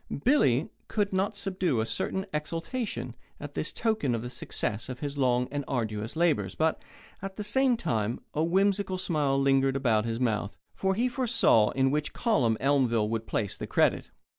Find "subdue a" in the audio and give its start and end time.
1.37-1.85